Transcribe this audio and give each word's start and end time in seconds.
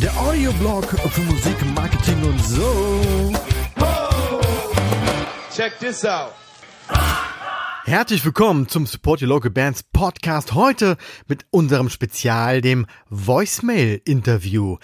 Der 0.00 0.18
Audioblog 0.18 0.84
für 0.84 1.20
Musik, 1.20 1.54
Marketing 1.76 2.24
und 2.24 2.44
so. 2.44 3.32
Check 5.54 5.78
this 5.78 6.04
out. 6.04 6.32
Herzlich 7.84 8.24
willkommen 8.24 8.68
zum 8.68 8.86
Support 8.86 9.22
Your 9.22 9.28
Local 9.28 9.50
Bands 9.50 9.82
Podcast. 9.82 10.54
Heute 10.54 10.96
mit 11.28 11.46
unserem 11.50 11.88
Spezial, 11.88 12.60
dem 12.60 12.86
Voicemail-Interview. 13.10 14.76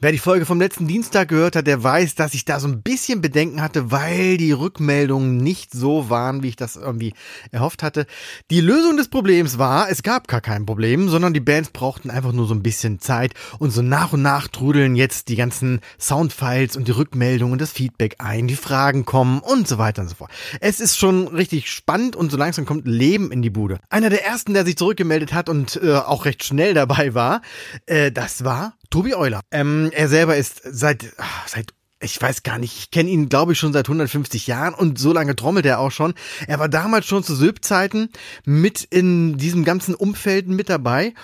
Wer 0.00 0.12
die 0.12 0.18
Folge 0.18 0.46
vom 0.46 0.60
letzten 0.60 0.86
Dienstag 0.86 1.26
gehört 1.26 1.56
hat, 1.56 1.66
der 1.66 1.82
weiß, 1.82 2.14
dass 2.14 2.32
ich 2.32 2.44
da 2.44 2.60
so 2.60 2.68
ein 2.68 2.82
bisschen 2.82 3.20
Bedenken 3.20 3.60
hatte, 3.60 3.90
weil 3.90 4.36
die 4.36 4.52
Rückmeldungen 4.52 5.38
nicht 5.38 5.72
so 5.72 6.08
waren, 6.08 6.44
wie 6.44 6.50
ich 6.50 6.54
das 6.54 6.76
irgendwie 6.76 7.14
erhofft 7.50 7.82
hatte. 7.82 8.06
Die 8.52 8.60
Lösung 8.60 8.96
des 8.96 9.08
Problems 9.08 9.58
war, 9.58 9.90
es 9.90 10.04
gab 10.04 10.28
gar 10.28 10.40
kein 10.40 10.66
Problem, 10.66 11.08
sondern 11.08 11.34
die 11.34 11.40
Bands 11.40 11.70
brauchten 11.70 12.10
einfach 12.10 12.30
nur 12.30 12.46
so 12.46 12.54
ein 12.54 12.62
bisschen 12.62 13.00
Zeit 13.00 13.34
und 13.58 13.72
so 13.72 13.82
nach 13.82 14.12
und 14.12 14.22
nach 14.22 14.46
trudeln 14.46 14.94
jetzt 14.94 15.30
die 15.30 15.34
ganzen 15.34 15.80
Soundfiles 15.98 16.76
und 16.76 16.86
die 16.86 16.92
Rückmeldungen, 16.92 17.58
das 17.58 17.72
Feedback 17.72 18.14
ein, 18.18 18.46
die 18.46 18.54
Fragen 18.54 19.04
kommen 19.04 19.40
und 19.40 19.66
so 19.66 19.78
weiter 19.78 20.02
und 20.02 20.08
so 20.10 20.14
fort. 20.14 20.30
Es 20.60 20.78
ist 20.78 20.96
schon 20.96 21.26
richtig 21.26 21.68
spannend 21.68 22.14
und 22.14 22.30
so 22.30 22.36
langsam 22.36 22.66
kommt 22.66 22.86
Leben 22.86 23.32
in 23.32 23.42
die 23.42 23.50
Bude. 23.50 23.80
Einer 23.90 24.10
der 24.10 24.24
ersten, 24.24 24.54
der 24.54 24.64
sich 24.64 24.76
zurückgemeldet 24.76 25.32
hat 25.32 25.48
und 25.48 25.80
äh, 25.82 25.96
auch 25.96 26.24
recht 26.24 26.44
schnell 26.44 26.72
dabei 26.72 27.14
war, 27.14 27.42
äh, 27.86 28.12
das 28.12 28.44
war 28.44 28.77
Tobi 28.90 29.14
Euler. 29.14 29.40
Ähm, 29.50 29.90
er 29.92 30.08
selber 30.08 30.36
ist 30.36 30.62
seit, 30.64 31.12
ach, 31.18 31.48
seit 31.48 31.74
ich 32.00 32.20
weiß 32.20 32.42
gar 32.42 32.58
nicht, 32.58 32.78
ich 32.78 32.90
kenne 32.90 33.10
ihn, 33.10 33.28
glaube 33.28 33.52
ich, 33.52 33.58
schon 33.58 33.72
seit 33.72 33.86
150 33.86 34.46
Jahren 34.46 34.74
und 34.74 34.98
so 34.98 35.12
lange 35.12 35.34
trommelt 35.34 35.66
er 35.66 35.80
auch 35.80 35.90
schon. 35.90 36.14
Er 36.46 36.58
war 36.58 36.68
damals 36.68 37.06
schon 37.06 37.24
zu 37.24 37.34
Sylp-Zeiten 37.34 38.10
mit 38.44 38.84
in 38.84 39.36
diesem 39.36 39.64
ganzen 39.64 39.94
Umfeld 39.94 40.46
mit 40.46 40.68
dabei 40.68 41.14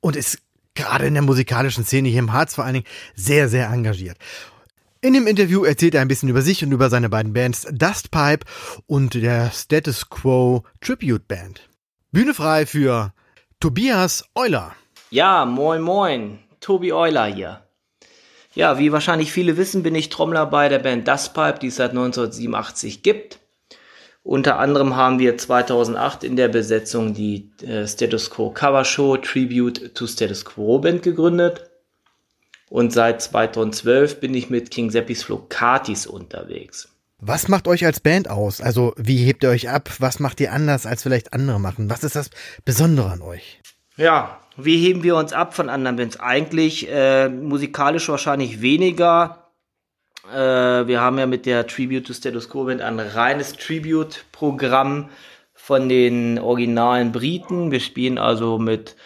und 0.00 0.16
ist 0.16 0.38
gerade 0.74 1.06
in 1.06 1.14
der 1.14 1.22
musikalischen 1.22 1.84
Szene 1.84 2.08
hier 2.08 2.18
im 2.18 2.32
Harz 2.32 2.54
vor 2.56 2.64
allen 2.64 2.74
Dingen 2.74 2.86
sehr, 3.14 3.48
sehr 3.48 3.68
engagiert. 3.68 4.18
In 5.00 5.12
dem 5.12 5.26
Interview 5.26 5.64
erzählt 5.64 5.94
er 5.94 6.00
ein 6.00 6.08
bisschen 6.08 6.30
über 6.30 6.42
sich 6.42 6.64
und 6.64 6.72
über 6.72 6.88
seine 6.90 7.10
beiden 7.10 7.32
Bands 7.32 7.66
Dustpipe 7.70 8.46
und 8.86 9.14
der 9.14 9.50
Status 9.50 10.08
Quo 10.08 10.64
Tribute 10.80 11.28
Band. 11.28 11.68
Bühne 12.10 12.34
frei 12.34 12.66
für 12.66 13.12
Tobias 13.60 14.24
Euler. 14.34 14.74
Ja, 15.10 15.44
moin 15.44 15.82
moin, 15.82 16.38
Tobi 16.64 16.94
Euler 16.94 17.26
hier. 17.26 17.60
Ja, 18.54 18.78
wie 18.78 18.90
wahrscheinlich 18.90 19.30
viele 19.30 19.58
wissen, 19.58 19.82
bin 19.82 19.94
ich 19.94 20.08
Trommler 20.08 20.46
bei 20.46 20.70
der 20.70 20.78
Band 20.78 21.06
Dustpipe, 21.06 21.58
die 21.58 21.66
es 21.66 21.76
seit 21.76 21.90
1987 21.90 23.02
gibt. 23.02 23.38
Unter 24.22 24.58
anderem 24.58 24.96
haben 24.96 25.18
wir 25.18 25.36
2008 25.36 26.24
in 26.24 26.36
der 26.36 26.48
Besetzung 26.48 27.12
die 27.12 27.50
äh, 27.62 27.86
Status 27.86 28.30
Quo 28.30 28.48
Cover 28.48 28.86
Show 28.86 29.18
Tribute 29.18 29.94
to 29.94 30.06
Status 30.06 30.46
Quo 30.46 30.78
Band 30.78 31.02
gegründet. 31.02 31.68
Und 32.70 32.94
seit 32.94 33.20
2012 33.20 34.20
bin 34.20 34.32
ich 34.32 34.48
mit 34.48 34.70
King 34.70 34.90
Seppis 34.90 35.22
Flocatis 35.22 36.06
unterwegs. 36.06 36.88
Was 37.18 37.48
macht 37.48 37.68
euch 37.68 37.84
als 37.84 38.00
Band 38.00 38.30
aus? 38.30 38.62
Also, 38.62 38.94
wie 38.96 39.18
hebt 39.18 39.44
ihr 39.44 39.50
euch 39.50 39.68
ab? 39.68 39.90
Was 39.98 40.18
macht 40.18 40.40
ihr 40.40 40.50
anders, 40.50 40.86
als 40.86 41.02
vielleicht 41.02 41.34
andere 41.34 41.60
machen? 41.60 41.90
Was 41.90 42.04
ist 42.04 42.16
das 42.16 42.30
Besondere 42.64 43.10
an 43.10 43.20
euch? 43.20 43.60
Ja, 43.96 44.40
wie 44.56 44.78
heben 44.78 45.02
wir 45.02 45.16
uns 45.16 45.32
ab 45.32 45.54
von 45.54 45.68
anderen 45.68 45.96
Bands? 45.96 46.18
Eigentlich 46.18 46.88
äh, 46.90 47.28
musikalisch 47.28 48.08
wahrscheinlich 48.08 48.60
weniger. 48.60 49.52
Äh, 50.32 50.86
wir 50.86 51.00
haben 51.00 51.18
ja 51.18 51.26
mit 51.26 51.46
der 51.46 51.66
Tribute 51.66 52.06
to 52.06 52.12
Status 52.12 52.48
Quo 52.48 52.64
Band 52.64 52.80
ein 52.80 52.98
reines 52.98 53.52
Tribute-Programm 53.52 55.10
von 55.54 55.88
den 55.88 56.38
originalen 56.40 57.12
Briten. 57.12 57.70
Wir 57.70 57.80
spielen 57.80 58.18
also 58.18 58.58
mit 58.58 58.96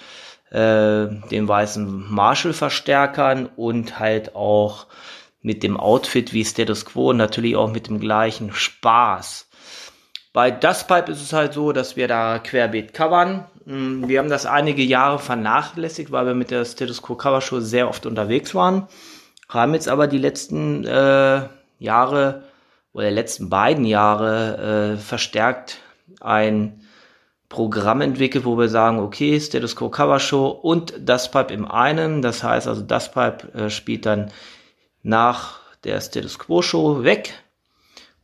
äh, 0.51 1.07
den 1.31 1.47
weißen 1.47 2.11
Marshall-Verstärkern 2.11 3.47
und 3.57 3.99
halt 3.99 4.35
auch 4.35 4.87
mit 5.43 5.63
dem 5.63 5.77
Outfit 5.77 6.33
wie 6.33 6.45
Status 6.45 6.87
Quo 6.87 7.11
und 7.11 7.19
natürlich 7.19 7.57
auch 7.57 7.71
mit 7.71 7.89
dem 7.89 8.01
gleichen 8.01 8.53
Spaß. 8.53 9.49
Bei 10.33 10.51
Dustpipe 10.51 11.13
ist 11.13 11.23
es 11.23 11.33
halt 11.33 11.53
so, 11.53 11.73
dass 11.73 11.97
wir 11.97 12.09
da 12.09 12.39
querbeet 12.39 12.95
covern. 12.95 13.47
Mm, 13.69 14.09
wir 14.09 14.19
haben 14.19 14.31
das 14.31 14.47
einige 14.47 14.83
Jahre 14.83 15.19
vernachlässigt, 15.19 16.11
weil 16.11 16.25
wir 16.25 16.35
mit 16.35 16.51
der 16.51 16.65
Status 16.65 17.03
Quo 17.03 17.17
Cover 17.17 17.43
Show 17.43 17.61
sehr 17.61 17.89
oft 17.89 18.07
unterwegs 18.07 18.55
waren. 18.55 18.89
Haben 19.47 19.75
jetzt 19.75 19.89
aber 19.89 20.07
die 20.07 20.17
letzten 20.17 20.87
äh, 20.87 21.43
Jahre 21.79 22.45
oder 22.95 23.11
letzten 23.11 23.51
beiden 23.51 23.85
Jahre 23.85 24.95
äh, 24.95 24.97
verstärkt 24.97 25.81
ein 26.21 26.81
Programm 27.51 28.01
entwickelt, 28.01 28.47
wo 28.47 28.57
wir 28.57 28.71
sagen, 28.71 29.01
okay, 29.01 29.39
Status 29.39 29.77
Quo 29.77 29.91
Cover 29.91 30.19
Show 30.19 30.49
und 30.49 30.95
Dustpipe 31.07 31.53
im 31.53 31.71
einen. 31.71 32.23
Das 32.23 32.43
heißt 32.43 32.69
also, 32.69 32.81
Dustpipe 32.81 33.53
äh, 33.53 33.69
spielt 33.69 34.07
dann 34.07 34.33
nach 35.03 35.61
der 35.85 36.01
Status 36.01 36.39
Quo 36.39 36.63
Show 36.63 37.05
weg 37.05 37.35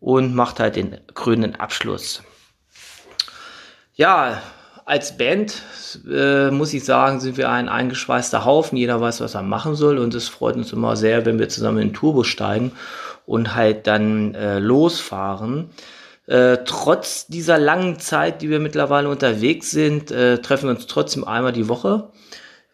und 0.00 0.34
macht 0.34 0.58
halt 0.58 0.76
den 0.76 1.00
krönenden 1.12 1.60
Abschluss. 1.60 2.22
Ja, 3.94 4.42
als 4.84 5.16
Band 5.16 5.62
äh, 6.10 6.50
muss 6.50 6.74
ich 6.74 6.84
sagen, 6.84 7.20
sind 7.20 7.36
wir 7.36 7.50
ein 7.50 7.68
eingeschweißter 7.68 8.44
Haufen. 8.44 8.76
Jeder 8.76 9.00
weiß, 9.00 9.20
was 9.20 9.34
er 9.34 9.42
machen 9.42 9.74
soll 9.74 9.98
und 9.98 10.14
es 10.14 10.28
freut 10.28 10.56
uns 10.56 10.72
immer 10.72 10.96
sehr, 10.96 11.24
wenn 11.26 11.38
wir 11.38 11.48
zusammen 11.48 11.78
in 11.78 11.88
den 11.88 11.94
Turbo 11.94 12.24
steigen 12.24 12.72
und 13.26 13.54
halt 13.54 13.86
dann 13.86 14.34
äh, 14.34 14.58
losfahren. 14.58 15.70
Äh, 16.26 16.58
trotz 16.64 17.26
dieser 17.26 17.58
langen 17.58 17.98
Zeit, 17.98 18.42
die 18.42 18.48
wir 18.48 18.60
mittlerweile 18.60 19.08
unterwegs 19.08 19.70
sind, 19.70 20.10
äh, 20.10 20.38
treffen 20.38 20.68
wir 20.68 20.74
uns 20.74 20.86
trotzdem 20.86 21.24
einmal 21.24 21.52
die 21.52 21.68
Woche 21.68 22.10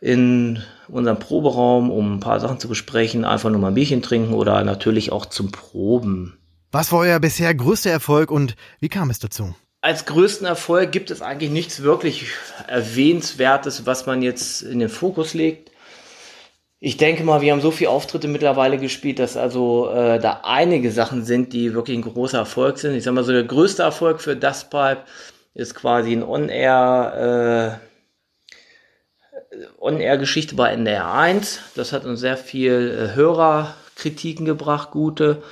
in 0.00 0.62
unserem 0.88 1.18
Proberaum, 1.18 1.90
um 1.90 2.16
ein 2.16 2.20
paar 2.20 2.40
Sachen 2.40 2.58
zu 2.58 2.68
besprechen, 2.68 3.24
einfach 3.24 3.50
nur 3.50 3.60
mal 3.60 3.68
ein 3.68 3.74
Bierchen 3.74 4.02
trinken 4.02 4.34
oder 4.34 4.62
natürlich 4.64 5.12
auch 5.12 5.26
zum 5.26 5.50
Proben. 5.50 6.38
Was 6.72 6.92
war 6.92 7.00
euer 7.00 7.20
bisher 7.20 7.52
größter 7.54 7.90
Erfolg 7.90 8.30
und 8.30 8.54
wie 8.78 8.88
kam 8.88 9.10
es 9.10 9.18
dazu? 9.18 9.54
Als 9.82 10.04
größten 10.04 10.46
Erfolg 10.46 10.92
gibt 10.92 11.10
es 11.10 11.22
eigentlich 11.22 11.50
nichts 11.50 11.82
wirklich 11.82 12.26
Erwähnenswertes, 12.66 13.86
was 13.86 14.04
man 14.04 14.20
jetzt 14.20 14.60
in 14.60 14.78
den 14.78 14.90
Fokus 14.90 15.32
legt. 15.32 15.70
Ich 16.80 16.98
denke 16.98 17.24
mal, 17.24 17.40
wir 17.40 17.52
haben 17.52 17.62
so 17.62 17.70
viele 17.70 17.90
Auftritte 17.90 18.28
mittlerweile 18.28 18.76
gespielt, 18.78 19.18
dass 19.18 19.38
also 19.38 19.90
äh, 19.90 20.18
da 20.18 20.40
einige 20.44 20.90
Sachen 20.90 21.24
sind, 21.24 21.52
die 21.54 21.72
wirklich 21.74 21.96
ein 21.96 22.02
großer 22.02 22.38
Erfolg 22.38 22.78
sind. 22.78 22.94
Ich 22.94 23.04
sag 23.04 23.14
mal 23.14 23.24
so, 23.24 23.32
der 23.32 23.44
größte 23.44 23.82
Erfolg 23.82 24.20
für 24.20 24.36
Dustpipe 24.36 25.02
ist 25.54 25.74
quasi 25.74 26.12
ein 26.12 26.22
On-Air, 26.22 27.80
äh, 29.52 29.56
On-Air-Geschichte 29.78 30.54
bei 30.54 30.72
NDR 30.72 31.12
1. 31.12 31.60
Das 31.74 31.92
hat 31.92 32.04
uns 32.04 32.20
sehr 32.20 32.36
viel 32.36 33.10
äh, 33.12 33.14
Hörerkritiken 33.14 34.44
gebracht, 34.44 34.90
gute 34.90 35.42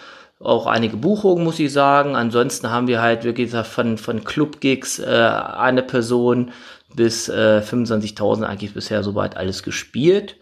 auch 0.40 0.66
einige 0.66 0.96
Buchungen, 0.96 1.44
muss 1.44 1.58
ich 1.58 1.72
sagen. 1.72 2.14
Ansonsten 2.14 2.70
haben 2.70 2.86
wir 2.86 3.02
halt 3.02 3.24
wirklich 3.24 3.50
von, 3.50 3.98
von 3.98 4.24
Club-Gigs 4.24 5.00
äh, 5.00 5.04
eine 5.06 5.82
Person 5.82 6.52
bis 6.94 7.28
äh, 7.28 7.62
25.000 7.64 8.44
eigentlich 8.44 8.74
bisher 8.74 9.02
soweit 9.02 9.36
alles 9.36 9.62
gespielt. 9.62 10.36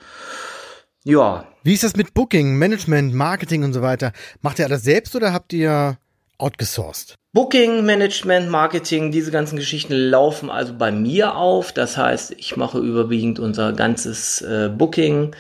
Ja. 1.05 1.47
Wie 1.63 1.75
ist 1.75 1.85
das 1.85 1.97
mit 1.97 2.15
Booking, 2.15 2.57
Management, 2.57 3.15
Marketing 3.15 3.65
und 3.65 3.73
so 3.73 3.83
weiter? 3.83 4.13
Macht 4.43 4.59
ihr 4.59 4.67
alles 4.67 4.83
selbst 4.83 5.15
oder 5.17 5.33
habt 5.33 5.53
ihr 5.53 5.99
outgesourced? 6.39 7.15
Booking, 7.33 7.85
Management, 7.85 8.51
Marketing, 8.51 9.13
diese 9.13 9.31
ganzen 9.31 9.57
Geschichten 9.57 9.93
laufen 9.93 10.51
also 10.51 10.75
bei 10.75 10.91
mir 10.91 11.37
auf. 11.37 11.73
Das 11.73 11.97
heißt, 11.97 12.35
ich 12.39 12.57
mache 12.57 12.79
überwiegend 12.79 13.39
unser 13.39 13.73
ganzes 13.73 14.41
äh, 14.43 14.69
Booking 14.69 15.35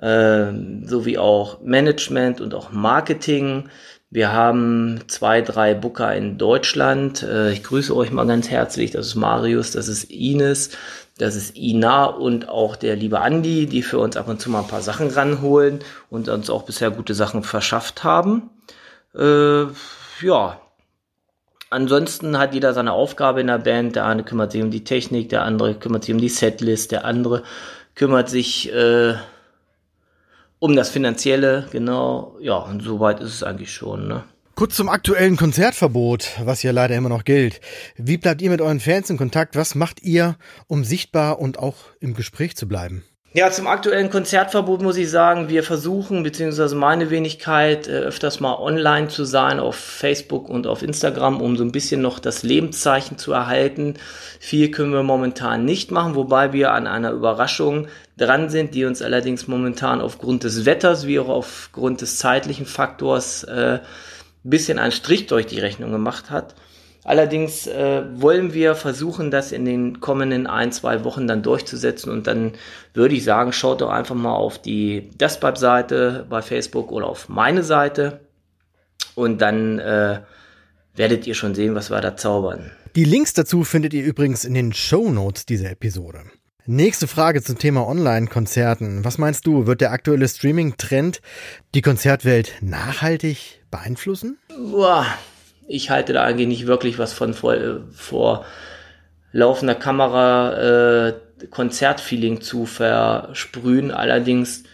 sowie 0.00 1.18
auch 1.18 1.60
Management 1.60 2.40
und 2.40 2.54
auch 2.54 2.70
Marketing. 2.70 3.68
Wir 4.10 4.32
haben 4.32 5.00
zwei, 5.08 5.42
drei 5.42 5.74
Booker 5.74 6.14
in 6.14 6.38
Deutschland. 6.38 7.22
Äh, 7.22 7.52
ich 7.52 7.62
grüße 7.62 7.94
euch 7.94 8.10
mal 8.10 8.26
ganz 8.26 8.48
herzlich. 8.48 8.90
Das 8.90 9.06
ist 9.06 9.16
Marius, 9.16 9.72
das 9.72 9.88
ist 9.88 10.04
Ines, 10.04 10.70
das 11.18 11.36
ist 11.36 11.56
Ina 11.56 12.06
und 12.06 12.48
auch 12.48 12.76
der 12.76 12.96
liebe 12.96 13.20
Andi, 13.20 13.66
die 13.66 13.82
für 13.82 13.98
uns 13.98 14.16
ab 14.16 14.28
und 14.28 14.40
zu 14.40 14.50
mal 14.50 14.60
ein 14.60 14.68
paar 14.68 14.80
Sachen 14.80 15.10
ranholen 15.10 15.80
und 16.08 16.28
uns 16.28 16.48
auch 16.48 16.62
bisher 16.62 16.90
gute 16.90 17.12
Sachen 17.12 17.42
verschafft 17.42 18.02
haben. 18.02 18.50
Äh, 19.14 19.64
ja. 20.22 20.60
Ansonsten 21.70 22.38
hat 22.38 22.54
jeder 22.54 22.72
seine 22.72 22.92
Aufgabe 22.92 23.42
in 23.42 23.48
der 23.48 23.58
Band. 23.58 23.94
Der 23.94 24.06
eine 24.06 24.24
kümmert 24.24 24.52
sich 24.52 24.62
um 24.62 24.70
die 24.70 24.84
Technik, 24.84 25.28
der 25.28 25.42
andere 25.42 25.74
kümmert 25.74 26.04
sich 26.04 26.14
um 26.14 26.20
die 26.20 26.30
Setlist, 26.30 26.92
der 26.92 27.04
andere 27.04 27.42
kümmert 27.94 28.30
sich 28.30 28.72
äh, 28.72 29.16
um 30.58 30.76
das 30.76 30.90
Finanzielle, 30.90 31.68
genau. 31.70 32.36
Ja, 32.40 32.56
und 32.56 32.82
soweit 32.82 33.20
ist 33.20 33.34
es 33.34 33.42
eigentlich 33.42 33.72
schon, 33.72 34.08
ne? 34.08 34.24
Kurz 34.54 34.74
zum 34.74 34.88
aktuellen 34.88 35.36
Konzertverbot, 35.36 36.32
was 36.42 36.64
ja 36.64 36.72
leider 36.72 36.96
immer 36.96 37.08
noch 37.08 37.22
gilt. 37.22 37.60
Wie 37.96 38.16
bleibt 38.16 38.42
ihr 38.42 38.50
mit 38.50 38.60
euren 38.60 38.80
Fans 38.80 39.08
in 39.08 39.16
Kontakt? 39.16 39.54
Was 39.54 39.76
macht 39.76 40.02
ihr, 40.02 40.36
um 40.66 40.82
sichtbar 40.82 41.38
und 41.38 41.60
auch 41.60 41.76
im 42.00 42.14
Gespräch 42.14 42.56
zu 42.56 42.66
bleiben? 42.66 43.04
Ja, 43.34 43.50
zum 43.50 43.66
aktuellen 43.66 44.08
Konzertverbot 44.08 44.80
muss 44.80 44.96
ich 44.96 45.10
sagen, 45.10 45.50
wir 45.50 45.62
versuchen, 45.62 46.22
beziehungsweise 46.22 46.74
meine 46.74 47.10
Wenigkeit, 47.10 47.86
äh, 47.86 47.90
öfters 47.90 48.40
mal 48.40 48.54
online 48.54 49.08
zu 49.08 49.24
sein 49.24 49.60
auf 49.60 49.76
Facebook 49.76 50.48
und 50.48 50.66
auf 50.66 50.82
Instagram, 50.82 51.42
um 51.42 51.54
so 51.58 51.62
ein 51.62 51.70
bisschen 51.70 52.00
noch 52.00 52.20
das 52.20 52.42
Lebenszeichen 52.42 53.18
zu 53.18 53.32
erhalten. 53.32 53.94
Viel 54.40 54.70
können 54.70 54.94
wir 54.94 55.02
momentan 55.02 55.66
nicht 55.66 55.90
machen, 55.90 56.14
wobei 56.14 56.54
wir 56.54 56.72
an 56.72 56.86
einer 56.86 57.10
Überraschung 57.10 57.88
dran 58.16 58.48
sind, 58.48 58.74
die 58.74 58.86
uns 58.86 59.02
allerdings 59.02 59.46
momentan 59.46 60.00
aufgrund 60.00 60.44
des 60.44 60.64
Wetters 60.64 61.06
wie 61.06 61.20
auch 61.20 61.28
aufgrund 61.28 62.00
des 62.00 62.16
zeitlichen 62.16 62.64
Faktors 62.64 63.44
äh, 63.44 63.80
bisschen 64.42 64.78
einen 64.78 64.92
Strich 64.92 65.26
durch 65.26 65.46
die 65.46 65.60
Rechnung 65.60 65.92
gemacht 65.92 66.30
hat. 66.30 66.54
Allerdings 67.08 67.66
äh, 67.66 68.02
wollen 68.20 68.52
wir 68.52 68.74
versuchen, 68.74 69.30
das 69.30 69.50
in 69.50 69.64
den 69.64 69.98
kommenden 70.00 70.46
ein, 70.46 70.72
zwei 70.72 71.04
Wochen 71.04 71.26
dann 71.26 71.42
durchzusetzen 71.42 72.12
und 72.12 72.26
dann 72.26 72.52
würde 72.92 73.14
ich 73.14 73.24
sagen, 73.24 73.54
schaut 73.54 73.80
doch 73.80 73.88
einfach 73.88 74.14
mal 74.14 74.34
auf 74.34 74.60
die 74.60 75.08
Despab-Seite 75.18 76.26
bei 76.28 76.42
Facebook 76.42 76.92
oder 76.92 77.06
auf 77.06 77.30
meine 77.30 77.62
Seite 77.62 78.20
und 79.14 79.40
dann 79.40 79.78
äh, 79.78 80.20
werdet 80.96 81.26
ihr 81.26 81.32
schon 81.34 81.54
sehen, 81.54 81.74
was 81.74 81.90
wir 81.90 81.98
da 82.02 82.14
zaubern. 82.14 82.72
Die 82.94 83.04
Links 83.04 83.32
dazu 83.32 83.64
findet 83.64 83.94
ihr 83.94 84.04
übrigens 84.04 84.44
in 84.44 84.52
den 84.52 84.74
Show 84.74 85.10
Notes 85.10 85.46
dieser 85.46 85.70
Episode. 85.70 86.24
Nächste 86.66 87.06
Frage 87.06 87.42
zum 87.42 87.56
Thema 87.56 87.88
Online-Konzerten. 87.88 89.02
Was 89.06 89.16
meinst 89.16 89.46
du, 89.46 89.66
wird 89.66 89.80
der 89.80 89.92
aktuelle 89.92 90.28
Streaming-Trend 90.28 91.22
die 91.74 91.80
Konzertwelt 91.80 92.56
nachhaltig 92.60 93.62
beeinflussen? 93.70 94.36
Boah, 94.70 95.06
ich 95.68 95.90
halte 95.90 96.12
da 96.12 96.24
eigentlich 96.24 96.48
nicht 96.48 96.66
wirklich 96.66 96.98
was 96.98 97.12
von 97.12 97.34
vor, 97.34 97.54
vor 97.92 98.44
laufender 99.32 99.74
Kamera 99.74 101.08
äh, 101.08 101.14
Konzertfeeling 101.50 102.40
zu 102.40 102.66
versprühen. 102.66 103.90
Allerdings 103.90 104.64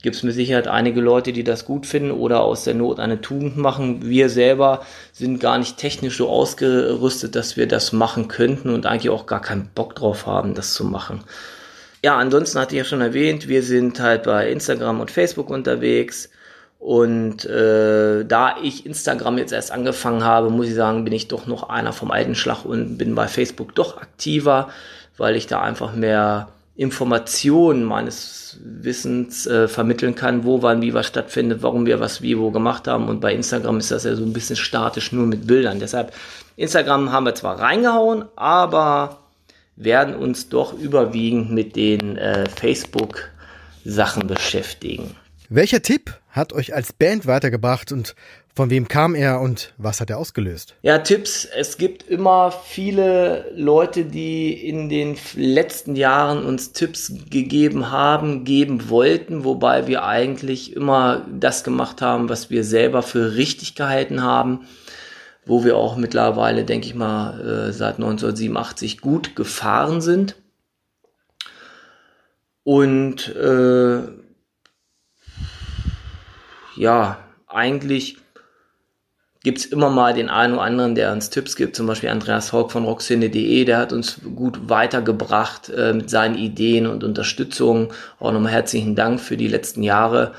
gibt 0.00 0.16
es 0.16 0.22
mit 0.22 0.34
Sicherheit 0.34 0.68
einige 0.68 1.00
Leute, 1.00 1.32
die 1.32 1.44
das 1.44 1.64
gut 1.64 1.84
finden 1.84 2.12
oder 2.12 2.42
aus 2.42 2.64
der 2.64 2.74
Not 2.74 3.00
eine 3.00 3.20
Tugend 3.20 3.56
machen. 3.56 4.08
Wir 4.08 4.28
selber 4.28 4.86
sind 5.12 5.40
gar 5.40 5.58
nicht 5.58 5.76
technisch 5.76 6.16
so 6.16 6.28
ausgerüstet, 6.28 7.34
dass 7.34 7.56
wir 7.56 7.66
das 7.66 7.92
machen 7.92 8.28
könnten 8.28 8.70
und 8.70 8.86
eigentlich 8.86 9.10
auch 9.10 9.26
gar 9.26 9.42
keinen 9.42 9.68
Bock 9.74 9.96
drauf 9.96 10.26
haben, 10.26 10.54
das 10.54 10.72
zu 10.72 10.84
machen. 10.84 11.24
Ja, 12.04 12.16
ansonsten 12.16 12.60
hatte 12.60 12.76
ich 12.76 12.78
ja 12.78 12.84
schon 12.84 13.00
erwähnt, 13.00 13.48
wir 13.48 13.64
sind 13.64 13.98
halt 13.98 14.22
bei 14.22 14.48
Instagram 14.48 15.00
und 15.00 15.10
Facebook 15.10 15.50
unterwegs. 15.50 16.30
Und 16.78 17.44
äh, 17.44 18.24
da 18.24 18.56
ich 18.62 18.86
Instagram 18.86 19.38
jetzt 19.38 19.52
erst 19.52 19.72
angefangen 19.72 20.24
habe, 20.24 20.48
muss 20.48 20.68
ich 20.68 20.74
sagen, 20.74 21.04
bin 21.04 21.12
ich 21.12 21.28
doch 21.28 21.46
noch 21.46 21.68
einer 21.68 21.92
vom 21.92 22.10
alten 22.10 22.36
Schlag 22.36 22.64
und 22.64 22.98
bin 22.98 23.14
bei 23.14 23.26
Facebook 23.26 23.74
doch 23.74 23.96
aktiver, 23.96 24.68
weil 25.16 25.34
ich 25.34 25.48
da 25.48 25.60
einfach 25.60 25.92
mehr 25.92 26.48
Informationen 26.76 27.82
meines 27.82 28.60
Wissens 28.62 29.48
äh, 29.48 29.66
vermitteln 29.66 30.14
kann, 30.14 30.44
wo, 30.44 30.62
wann, 30.62 30.80
wie 30.80 30.94
was 30.94 31.08
stattfindet, 31.08 31.62
warum 31.62 31.86
wir 31.86 31.98
was 31.98 32.22
wie 32.22 32.38
wo 32.38 32.52
gemacht 32.52 32.86
haben. 32.86 33.08
Und 33.08 33.20
bei 33.20 33.34
Instagram 33.34 33.78
ist 33.78 33.90
das 33.90 34.04
ja 34.04 34.14
so 34.14 34.22
ein 34.22 34.32
bisschen 34.32 34.54
statisch, 34.54 35.10
nur 35.10 35.26
mit 35.26 35.48
Bildern. 35.48 35.80
Deshalb, 35.80 36.12
Instagram 36.56 37.10
haben 37.10 37.26
wir 37.26 37.34
zwar 37.34 37.58
reingehauen, 37.58 38.26
aber 38.36 39.18
werden 39.74 40.14
uns 40.14 40.48
doch 40.48 40.72
überwiegend 40.72 41.50
mit 41.50 41.74
den 41.74 42.16
äh, 42.16 42.48
Facebook-Sachen 42.48 44.28
beschäftigen. 44.28 45.16
Welcher 45.48 45.82
Tipp 45.82 46.16
hat 46.38 46.52
euch 46.54 46.74
als 46.74 46.92
Band 46.92 47.26
weitergebracht 47.26 47.92
und 47.92 48.14
von 48.58 48.70
wem 48.70 48.88
kam 48.88 49.14
er 49.14 49.40
und 49.40 49.72
was 49.76 50.00
hat 50.00 50.10
er 50.10 50.18
ausgelöst? 50.18 50.74
Ja, 50.82 50.98
Tipps. 50.98 51.44
Es 51.44 51.78
gibt 51.78 52.02
immer 52.08 52.50
viele 52.50 53.52
Leute, 53.54 54.04
die 54.04 54.52
in 54.52 54.88
den 54.88 55.16
letzten 55.36 55.94
Jahren 55.94 56.44
uns 56.44 56.72
Tipps 56.72 57.12
gegeben 57.30 57.92
haben, 57.92 58.42
geben 58.44 58.88
wollten, 58.88 59.44
wobei 59.44 59.86
wir 59.86 60.04
eigentlich 60.04 60.74
immer 60.74 61.24
das 61.30 61.62
gemacht 61.62 62.02
haben, 62.02 62.28
was 62.28 62.50
wir 62.50 62.64
selber 62.64 63.02
für 63.02 63.36
richtig 63.36 63.76
gehalten 63.76 64.22
haben, 64.24 64.66
wo 65.46 65.62
wir 65.62 65.76
auch 65.76 65.96
mittlerweile, 65.96 66.64
denke 66.64 66.88
ich 66.88 66.94
mal, 66.96 67.68
äh, 67.68 67.72
seit 67.72 67.96
1987 67.96 69.00
gut 69.00 69.36
gefahren 69.36 70.00
sind. 70.00 70.34
Und 72.64 73.28
äh, 73.34 74.27
ja, 76.78 77.18
eigentlich 77.48 78.18
gibt 79.42 79.58
es 79.58 79.66
immer 79.66 79.90
mal 79.90 80.14
den 80.14 80.28
einen 80.28 80.54
oder 80.54 80.62
anderen, 80.62 80.94
der 80.94 81.12
uns 81.12 81.30
Tipps 81.30 81.56
gibt, 81.56 81.76
zum 81.76 81.86
Beispiel 81.86 82.08
Andreas 82.08 82.52
Haug 82.52 82.70
von 82.70 82.84
rockszene.de, 82.84 83.64
der 83.64 83.78
hat 83.78 83.92
uns 83.92 84.20
gut 84.34 84.68
weitergebracht 84.68 85.70
äh, 85.70 85.92
mit 85.92 86.10
seinen 86.10 86.36
Ideen 86.36 86.86
und 86.86 87.04
Unterstützung. 87.04 87.92
Auch 88.18 88.32
nochmal 88.32 88.52
herzlichen 88.52 88.94
Dank 88.94 89.20
für 89.20 89.36
die 89.36 89.48
letzten 89.48 89.82
Jahre. 89.82 90.34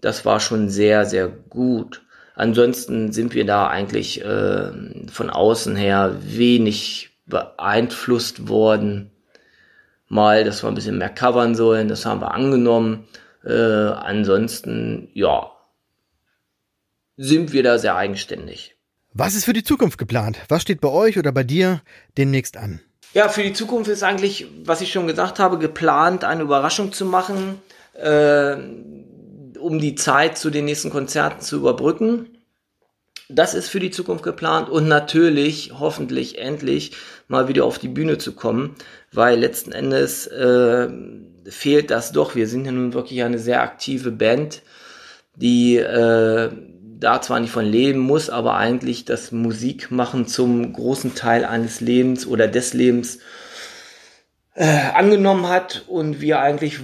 Das 0.00 0.24
war 0.24 0.40
schon 0.40 0.68
sehr, 0.68 1.06
sehr 1.06 1.28
gut. 1.28 2.02
Ansonsten 2.34 3.12
sind 3.12 3.34
wir 3.34 3.46
da 3.46 3.68
eigentlich 3.68 4.24
äh, 4.24 4.70
von 5.10 5.30
außen 5.30 5.74
her 5.74 6.16
wenig 6.20 7.10
beeinflusst 7.26 8.48
worden. 8.48 9.10
Mal, 10.08 10.44
dass 10.44 10.62
wir 10.62 10.68
ein 10.68 10.74
bisschen 10.74 10.98
mehr 10.98 11.10
covern 11.10 11.54
sollen, 11.54 11.88
das 11.88 12.06
haben 12.06 12.20
wir 12.20 12.32
angenommen. 12.34 13.08
Äh, 13.44 13.52
ansonsten, 13.52 15.08
ja, 15.14 15.50
sind 17.16 17.52
wir 17.52 17.62
da 17.62 17.78
sehr 17.78 17.96
eigenständig. 17.96 18.76
Was 19.12 19.34
ist 19.34 19.44
für 19.44 19.54
die 19.54 19.64
Zukunft 19.64 19.98
geplant? 19.98 20.38
Was 20.48 20.62
steht 20.62 20.80
bei 20.80 20.88
euch 20.88 21.18
oder 21.18 21.32
bei 21.32 21.42
dir 21.42 21.80
demnächst 22.18 22.56
an? 22.56 22.80
Ja, 23.14 23.30
für 23.30 23.42
die 23.42 23.54
Zukunft 23.54 23.88
ist 23.88 24.02
eigentlich, 24.02 24.46
was 24.64 24.82
ich 24.82 24.92
schon 24.92 25.06
gesagt 25.06 25.38
habe, 25.38 25.58
geplant, 25.58 26.22
eine 26.22 26.42
Überraschung 26.42 26.92
zu 26.92 27.06
machen, 27.06 27.62
äh, 27.94 28.56
um 29.58 29.78
die 29.78 29.94
Zeit 29.94 30.36
zu 30.36 30.50
den 30.50 30.66
nächsten 30.66 30.90
Konzerten 30.90 31.40
zu 31.40 31.56
überbrücken. 31.56 32.28
Das 33.28 33.54
ist 33.54 33.68
für 33.68 33.80
die 33.80 33.90
Zukunft 33.90 34.22
geplant 34.22 34.68
und 34.68 34.86
natürlich, 34.86 35.72
hoffentlich 35.78 36.38
endlich 36.38 36.92
mal 37.26 37.48
wieder 37.48 37.64
auf 37.64 37.78
die 37.78 37.88
Bühne 37.88 38.18
zu 38.18 38.34
kommen, 38.34 38.76
weil 39.12 39.38
letzten 39.38 39.72
Endes 39.72 40.26
äh, 40.26 40.88
fehlt 41.46 41.90
das 41.90 42.12
doch. 42.12 42.34
Wir 42.34 42.46
sind 42.46 42.66
ja 42.66 42.72
nun 42.72 42.92
wirklich 42.92 43.22
eine 43.22 43.38
sehr 43.38 43.62
aktive 43.62 44.12
Band, 44.12 44.62
die 45.34 45.76
äh, 45.76 46.50
da 46.98 47.20
zwar 47.20 47.40
nicht 47.40 47.52
von 47.52 47.64
leben 47.64 48.00
muss, 48.00 48.30
aber 48.30 48.56
eigentlich 48.56 49.04
das 49.04 49.32
Musikmachen 49.32 50.26
zum 50.26 50.72
großen 50.72 51.14
Teil 51.14 51.44
eines 51.44 51.80
Lebens 51.80 52.26
oder 52.26 52.48
des 52.48 52.72
Lebens 52.72 53.18
äh, 54.54 54.64
angenommen 54.94 55.48
hat 55.48 55.84
und 55.86 56.20
wir 56.20 56.40
eigentlich 56.40 56.80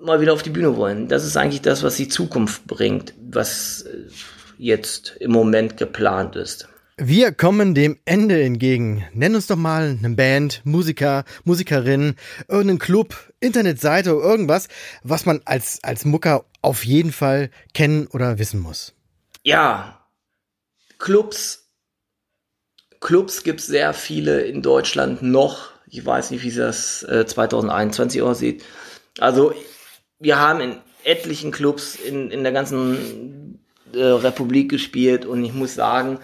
mal 0.00 0.20
wieder 0.20 0.32
auf 0.32 0.42
die 0.42 0.50
Bühne 0.50 0.76
wollen. 0.76 1.08
Das 1.08 1.24
ist 1.24 1.36
eigentlich 1.36 1.62
das, 1.62 1.82
was 1.82 1.96
die 1.96 2.08
Zukunft 2.08 2.66
bringt, 2.66 3.14
was 3.30 3.82
äh, 3.82 4.08
jetzt 4.58 5.16
im 5.20 5.30
Moment 5.30 5.76
geplant 5.76 6.36
ist. 6.36 6.68
Wir 6.96 7.32
kommen 7.32 7.74
dem 7.74 7.98
Ende 8.04 8.42
entgegen. 8.42 9.06
Nenn 9.14 9.34
uns 9.34 9.46
doch 9.46 9.56
mal 9.56 9.96
eine 9.98 10.14
Band, 10.14 10.60
Musiker, 10.64 11.24
Musikerin, 11.44 12.14
irgendeinen 12.46 12.78
Club, 12.78 13.14
Internetseite 13.40 14.10
irgendwas, 14.10 14.68
was 15.02 15.24
man 15.24 15.40
als, 15.46 15.78
als 15.82 16.04
Mucker 16.04 16.44
auf 16.60 16.84
jeden 16.84 17.12
Fall 17.12 17.50
kennen 17.72 18.06
oder 18.08 18.38
wissen 18.38 18.60
muss 18.60 18.92
ja, 19.42 20.06
Clubs, 20.98 21.70
Clubs 23.00 23.42
gibt 23.42 23.60
es 23.60 23.66
sehr 23.66 23.94
viele 23.94 24.42
in 24.42 24.62
Deutschland 24.62 25.22
noch. 25.22 25.70
Ich 25.86 26.04
weiß 26.04 26.30
nicht, 26.30 26.42
wie 26.42 26.52
das 26.52 27.02
äh, 27.04 27.26
2021 27.26 28.22
aussieht. 28.22 28.64
Also 29.18 29.54
wir 30.18 30.38
haben 30.38 30.60
in 30.60 30.76
etlichen 31.04 31.50
Clubs 31.50 31.96
in, 31.96 32.30
in 32.30 32.42
der 32.42 32.52
ganzen 32.52 33.64
äh, 33.94 34.02
Republik 34.02 34.70
gespielt 34.70 35.24
und 35.24 35.42
ich 35.44 35.54
muss 35.54 35.74
sagen, 35.74 36.20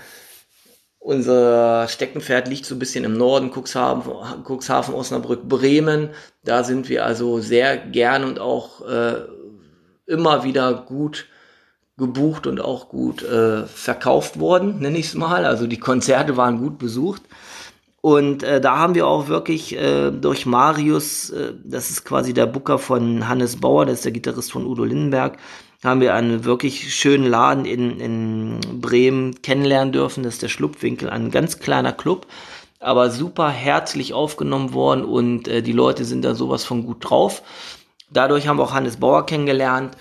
unser 0.98 1.86
Steckenpferd 1.88 2.48
liegt 2.48 2.66
so 2.66 2.74
ein 2.74 2.78
bisschen 2.80 3.04
im 3.04 3.16
Norden, 3.16 3.52
Cuxhaven, 3.52 4.44
Cuxhaven 4.44 4.92
Osnabrück, 4.92 5.48
Bremen. 5.48 6.10
Da 6.44 6.64
sind 6.64 6.88
wir 6.88 7.06
also 7.06 7.40
sehr 7.40 7.76
gern 7.76 8.24
und 8.24 8.40
auch 8.40 8.86
äh, 8.86 9.24
immer 10.06 10.42
wieder 10.44 10.74
gut 10.74 11.26
gebucht 11.98 12.46
und 12.46 12.60
auch 12.60 12.88
gut 12.88 13.22
äh, 13.22 13.64
verkauft 13.66 14.38
worden, 14.38 14.80
nenne 14.80 14.98
ich 14.98 15.06
es 15.06 15.14
mal. 15.14 15.46
Also 15.46 15.66
die 15.66 15.78
Konzerte 15.78 16.36
waren 16.36 16.58
gut 16.58 16.78
besucht. 16.78 17.22
Und 18.02 18.42
äh, 18.42 18.60
da 18.60 18.78
haben 18.78 18.94
wir 18.94 19.06
auch 19.06 19.28
wirklich 19.28 19.76
äh, 19.76 20.10
durch 20.12 20.46
Marius, 20.46 21.30
äh, 21.30 21.54
das 21.64 21.90
ist 21.90 22.04
quasi 22.04 22.34
der 22.34 22.46
Booker 22.46 22.78
von 22.78 23.26
Hannes 23.26 23.56
Bauer, 23.56 23.86
das 23.86 23.96
ist 23.96 24.04
der 24.04 24.12
Gitarrist 24.12 24.52
von 24.52 24.66
Udo 24.66 24.84
Lindenberg, 24.84 25.38
haben 25.82 26.00
wir 26.00 26.14
einen 26.14 26.44
wirklich 26.44 26.94
schönen 26.94 27.26
Laden 27.26 27.64
in, 27.64 27.98
in 27.98 28.80
Bremen 28.80 29.42
kennenlernen 29.42 29.92
dürfen. 29.92 30.22
Das 30.22 30.34
ist 30.34 30.42
der 30.42 30.48
Schlupfwinkel, 30.48 31.10
ein 31.10 31.30
ganz 31.30 31.58
kleiner 31.58 31.92
Club, 31.92 32.26
aber 32.78 33.10
super 33.10 33.48
herzlich 33.48 34.14
aufgenommen 34.14 34.72
worden 34.72 35.04
und 35.04 35.48
äh, 35.48 35.62
die 35.62 35.72
Leute 35.72 36.04
sind 36.04 36.24
da 36.24 36.34
sowas 36.34 36.62
von 36.64 36.84
gut 36.84 36.98
drauf. 37.00 37.42
Dadurch 38.10 38.46
haben 38.46 38.58
wir 38.58 38.64
auch 38.64 38.74
Hannes 38.74 38.98
Bauer 38.98 39.26
kennengelernt 39.26 39.96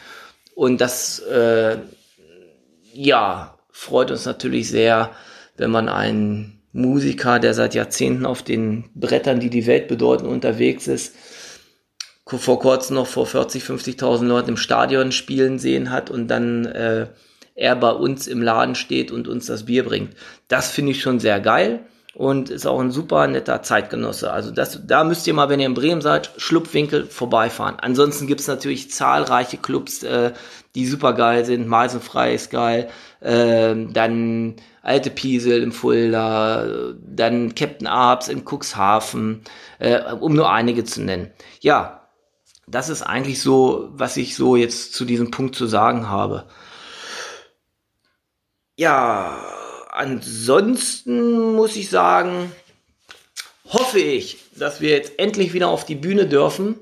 und 0.55 0.81
das, 0.81 1.19
äh, 1.19 1.77
ja, 2.93 3.59
freut 3.71 4.09
uns 4.09 4.25
natürlich 4.25 4.69
sehr, 4.69 5.11
wenn 5.57 5.69
man 5.69 5.89
einen 5.89 6.61
Musiker, 6.71 7.39
der 7.39 7.53
seit 7.53 7.75
Jahrzehnten 7.75 8.25
auf 8.25 8.41
den 8.41 8.89
Brettern, 8.95 9.39
die 9.39 9.49
die 9.49 9.67
Welt 9.67 9.87
bedeuten, 9.87 10.25
unterwegs 10.25 10.87
ist, 10.87 11.13
vor 12.25 12.59
kurzem 12.59 12.95
noch 12.95 13.07
vor 13.07 13.27
40, 13.27 13.63
50.000 13.63 14.25
Leuten 14.25 14.49
im 14.49 14.57
Stadion 14.57 15.11
spielen 15.11 15.59
sehen 15.59 15.91
hat 15.91 16.09
und 16.09 16.27
dann 16.27 16.65
äh, 16.65 17.07
er 17.53 17.75
bei 17.75 17.91
uns 17.91 18.27
im 18.27 18.41
Laden 18.41 18.75
steht 18.75 19.11
und 19.11 19.27
uns 19.27 19.45
das 19.45 19.65
Bier 19.65 19.83
bringt. 19.85 20.15
Das 20.47 20.71
finde 20.71 20.93
ich 20.93 21.01
schon 21.01 21.19
sehr 21.19 21.39
geil 21.39 21.85
und 22.15 22.49
ist 22.49 22.65
auch 22.65 22.79
ein 22.79 22.91
super 22.91 23.27
netter 23.27 23.61
Zeitgenosse. 23.61 24.31
Also 24.31 24.51
das, 24.51 24.79
da 24.85 25.03
müsst 25.03 25.27
ihr 25.27 25.33
mal, 25.33 25.49
wenn 25.49 25.59
ihr 25.59 25.67
in 25.67 25.73
Bremen 25.73 26.01
seid, 26.01 26.31
Schlupfwinkel 26.37 27.05
vorbeifahren. 27.05 27.75
Ansonsten 27.79 28.27
gibt 28.27 28.41
es 28.41 28.47
natürlich 28.47 28.91
zahlreiche 28.91 29.57
Clubs, 29.57 30.03
äh, 30.03 30.33
die 30.73 30.85
super 30.87 31.13
geil 31.13 31.45
sind. 31.45 31.67
Meisenfrei 31.67 32.33
ist 32.33 32.51
geil. 32.51 32.89
Äh, 33.21 33.75
dann 33.91 34.55
Alte 34.85 35.09
Piesel 35.09 35.63
im 35.63 35.71
Fulda, 35.71 36.93
dann 37.01 37.55
Captain 37.55 37.87
Arps 37.87 38.27
in 38.27 38.45
Cuxhaven, 38.45 39.41
äh, 39.79 40.13
um 40.13 40.35
nur 40.35 40.51
einige 40.51 40.83
zu 40.83 41.01
nennen. 41.01 41.31
Ja, 41.59 42.07
das 42.67 42.89
ist 42.89 43.01
eigentlich 43.01 43.41
so, 43.41 43.89
was 43.93 44.15
ich 44.15 44.35
so 44.35 44.55
jetzt 44.55 44.93
zu 44.93 45.05
diesem 45.05 45.31
Punkt 45.31 45.55
zu 45.55 45.65
sagen 45.65 46.07
habe. 46.07 46.45
Ja, 48.75 49.39
ansonsten 49.95 51.55
muss 51.55 51.75
ich 51.75 51.89
sagen, 51.89 52.51
hoffe 53.69 53.99
ich, 53.99 54.37
dass 54.55 54.81
wir 54.81 54.89
jetzt 54.89 55.19
endlich 55.19 55.53
wieder 55.53 55.69
auf 55.69 55.85
die 55.85 55.95
Bühne 55.95 56.27
dürfen 56.27 56.75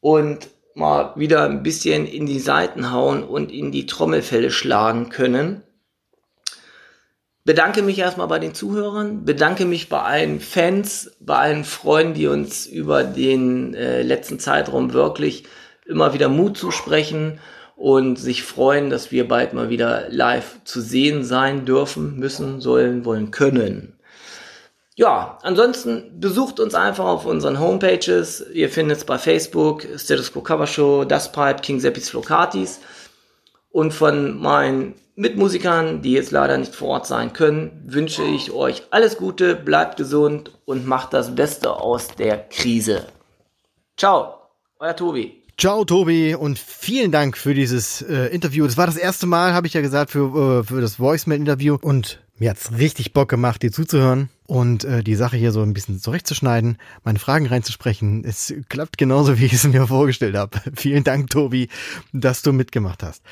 und 0.00 0.48
mal 0.74 1.12
wieder 1.16 1.44
ein 1.44 1.62
bisschen 1.62 2.06
in 2.06 2.26
die 2.26 2.40
Seiten 2.40 2.92
hauen 2.92 3.22
und 3.22 3.52
in 3.52 3.72
die 3.72 3.86
Trommelfälle 3.86 4.50
schlagen 4.50 5.08
können. 5.08 5.62
Bedanke 7.44 7.82
mich 7.82 7.98
erstmal 7.98 8.28
bei 8.28 8.38
den 8.38 8.54
Zuhörern, 8.54 9.24
bedanke 9.24 9.64
mich 9.64 9.88
bei 9.88 10.02
allen 10.02 10.40
Fans, 10.40 11.16
bei 11.20 11.36
allen 11.36 11.64
Freunden, 11.64 12.14
die 12.14 12.26
uns 12.26 12.66
über 12.66 13.04
den 13.04 13.74
äh, 13.74 14.02
letzten 14.02 14.38
Zeitraum 14.38 14.92
wirklich 14.92 15.44
immer 15.86 16.12
wieder 16.12 16.28
Mut 16.28 16.58
zusprechen 16.58 17.40
und 17.78 18.16
sich 18.16 18.42
freuen, 18.42 18.90
dass 18.90 19.12
wir 19.12 19.28
bald 19.28 19.52
mal 19.52 19.70
wieder 19.70 20.08
live 20.10 20.58
zu 20.64 20.80
sehen 20.80 21.24
sein 21.24 21.64
dürfen, 21.64 22.18
müssen, 22.18 22.60
sollen, 22.60 23.04
wollen, 23.04 23.30
können. 23.30 23.96
Ja, 24.96 25.38
ansonsten 25.42 26.18
besucht 26.18 26.58
uns 26.58 26.74
einfach 26.74 27.04
auf 27.04 27.24
unseren 27.24 27.60
Homepages. 27.60 28.44
Ihr 28.52 28.68
findet 28.68 28.96
es 28.96 29.04
bei 29.04 29.16
Facebook, 29.16 29.86
Status 29.96 30.32
Quo 30.32 30.40
Cover 30.40 30.66
Show, 30.66 31.04
Das 31.04 31.30
Pipe, 31.30 31.62
King 31.62 31.78
Seppis 31.78 32.10
Flocatis. 32.10 32.80
Und 33.70 33.94
von 33.94 34.40
meinen 34.40 34.94
Mitmusikern, 35.14 36.02
die 36.02 36.14
jetzt 36.14 36.32
leider 36.32 36.58
nicht 36.58 36.74
vor 36.74 36.88
Ort 36.88 37.06
sein 37.06 37.32
können, 37.32 37.80
wünsche 37.86 38.24
ich 38.24 38.50
euch 38.50 38.82
alles 38.90 39.18
Gute, 39.18 39.54
bleibt 39.54 39.96
gesund 39.96 40.50
und 40.64 40.84
macht 40.84 41.12
das 41.12 41.32
Beste 41.32 41.72
aus 41.74 42.08
der 42.08 42.38
Krise. 42.48 43.06
Ciao, 43.96 44.34
euer 44.80 44.96
Tobi. 44.96 45.37
Ciao, 45.60 45.84
Tobi, 45.84 46.36
und 46.36 46.56
vielen 46.56 47.10
Dank 47.10 47.36
für 47.36 47.52
dieses 47.52 48.00
äh, 48.00 48.26
Interview. 48.26 48.64
Das 48.64 48.76
war 48.76 48.86
das 48.86 48.96
erste 48.96 49.26
Mal, 49.26 49.54
habe 49.54 49.66
ich 49.66 49.74
ja 49.74 49.80
gesagt, 49.80 50.12
für, 50.12 50.60
äh, 50.60 50.62
für 50.62 50.80
das 50.80 51.00
Voicemail-Interview. 51.00 51.78
Und 51.80 52.22
mir 52.38 52.50
hat's 52.50 52.70
richtig 52.78 53.12
Bock 53.12 53.28
gemacht, 53.28 53.60
dir 53.64 53.72
zuzuhören 53.72 54.28
und 54.46 54.84
äh, 54.84 55.02
die 55.02 55.16
Sache 55.16 55.36
hier 55.36 55.50
so 55.50 55.62
ein 55.62 55.74
bisschen 55.74 55.98
zurechtzuschneiden, 55.98 56.78
meine 57.02 57.18
Fragen 57.18 57.46
reinzusprechen. 57.46 58.22
Es 58.24 58.54
klappt 58.68 58.98
genauso, 58.98 59.36
wie 59.40 59.46
ich 59.46 59.52
es 59.52 59.64
mir 59.64 59.84
vorgestellt 59.88 60.36
habe. 60.36 60.60
vielen 60.76 61.02
Dank, 61.02 61.28
Tobi, 61.28 61.68
dass 62.12 62.42
du 62.42 62.52
mitgemacht 62.52 63.02
hast. 63.02 63.24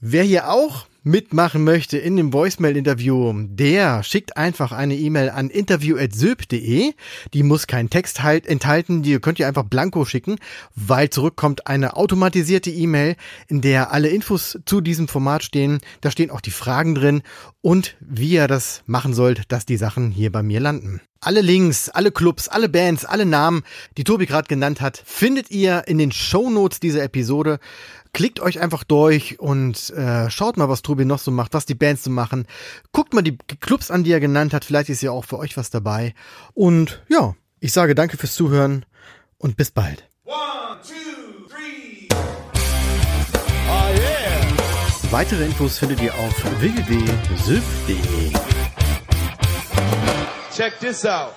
Wer 0.00 0.24
hier 0.24 0.50
auch 0.50 0.86
mitmachen 1.04 1.64
möchte 1.64 1.96
in 1.96 2.16
dem 2.16 2.34
Voicemail-Interview, 2.34 3.32
der 3.48 4.02
schickt 4.02 4.36
einfach 4.36 4.72
eine 4.72 4.94
E-Mail 4.94 5.30
an 5.30 5.48
interview.sylp.de. 5.48 6.92
Die 7.32 7.42
muss 7.42 7.66
keinen 7.66 7.88
Text 7.88 8.22
halt 8.22 8.46
enthalten, 8.46 9.02
die 9.02 9.18
könnt 9.20 9.38
ihr 9.38 9.46
einfach 9.46 9.62
blanko 9.62 10.04
schicken, 10.04 10.36
weil 10.74 11.08
zurückkommt 11.08 11.66
eine 11.66 11.96
automatisierte 11.96 12.70
E-Mail, 12.70 13.16
in 13.48 13.62
der 13.62 13.90
alle 13.92 14.08
Infos 14.08 14.58
zu 14.66 14.82
diesem 14.82 15.08
Format 15.08 15.44
stehen. 15.44 15.80
Da 16.02 16.10
stehen 16.10 16.30
auch 16.30 16.42
die 16.42 16.50
Fragen 16.50 16.94
drin 16.94 17.22
und 17.62 17.96
wie 18.00 18.32
ihr 18.32 18.48
das 18.48 18.82
machen 18.84 19.14
sollt, 19.14 19.50
dass 19.50 19.64
die 19.64 19.78
Sachen 19.78 20.10
hier 20.10 20.30
bei 20.30 20.42
mir 20.42 20.60
landen. 20.60 21.00
Alle 21.20 21.40
Links, 21.40 21.88
alle 21.88 22.12
Clubs, 22.12 22.48
alle 22.48 22.68
Bands, 22.68 23.04
alle 23.04 23.24
Namen, 23.24 23.62
die 23.96 24.04
Tobi 24.04 24.26
gerade 24.26 24.48
genannt 24.48 24.80
hat, 24.80 25.02
findet 25.04 25.50
ihr 25.50 25.84
in 25.86 25.98
den 25.98 26.12
Show 26.12 26.50
Notes 26.50 26.78
dieser 26.78 27.02
Episode. 27.02 27.58
Klickt 28.16 28.40
euch 28.40 28.60
einfach 28.60 28.82
durch 28.82 29.38
und 29.40 29.90
äh, 29.90 30.30
schaut 30.30 30.56
mal, 30.56 30.70
was 30.70 30.80
Tobi 30.80 31.04
noch 31.04 31.18
so 31.18 31.30
macht, 31.30 31.52
was 31.52 31.66
die 31.66 31.74
Bands 31.74 32.02
so 32.02 32.08
machen. 32.08 32.46
Guckt 32.90 33.12
mal 33.12 33.20
die 33.20 33.36
Clubs 33.36 33.90
an, 33.90 34.04
die 34.04 34.12
er 34.12 34.20
genannt 34.20 34.54
hat. 34.54 34.64
Vielleicht 34.64 34.88
ist 34.88 35.02
ja 35.02 35.10
auch 35.10 35.26
für 35.26 35.38
euch 35.38 35.58
was 35.58 35.68
dabei. 35.68 36.14
Und 36.54 37.04
ja, 37.10 37.34
ich 37.60 37.74
sage 37.74 37.94
danke 37.94 38.16
fürs 38.16 38.34
Zuhören 38.34 38.86
und 39.36 39.58
bis 39.58 39.70
bald. 39.70 40.08
One, 40.24 40.80
two, 40.82 41.46
three. 41.46 42.08
Oh 43.68 43.94
yeah. 43.94 45.10
Weitere 45.10 45.44
Infos 45.44 45.76
findet 45.76 46.00
ihr 46.00 46.14
auf 46.14 46.60
www.syf.de. 46.62 48.32
Check 50.56 50.80
this 50.80 51.04
out. 51.04 51.34